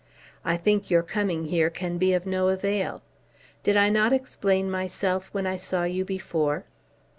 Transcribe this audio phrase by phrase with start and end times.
[0.43, 3.03] "I think your coming here can be of no avail.
[3.61, 6.63] Did I not explain myself when I saw you before?"